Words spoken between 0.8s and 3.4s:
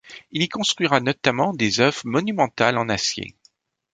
notamment des œuvres monumentales en acier.